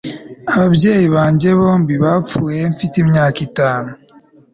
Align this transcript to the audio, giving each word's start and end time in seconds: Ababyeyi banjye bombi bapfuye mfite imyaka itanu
Ababyeyi 0.55 1.07
banjye 1.15 1.47
bombi 1.59 1.93
bapfuye 2.03 2.61
mfite 2.73 2.95
imyaka 3.03 3.39
itanu 3.47 3.91